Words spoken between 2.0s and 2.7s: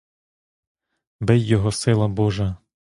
божа!